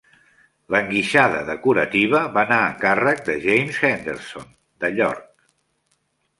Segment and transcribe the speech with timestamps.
[0.75, 4.51] L'enguixada decorativa va anar a càrrec de James Henderson
[4.87, 5.33] de York.